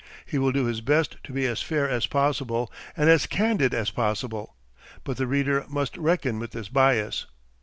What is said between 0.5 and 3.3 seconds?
do his best to be as fair as possible and as